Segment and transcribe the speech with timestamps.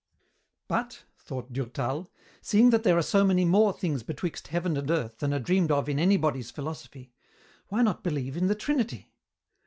[0.67, 2.09] "But," thought Durtal,
[2.41, 5.69] "seeing that there are so many more things betwixt heaven and earth than are dreamed
[5.69, 7.11] of in anybody's philosophy,
[7.67, 9.11] why not believe in the Trinity?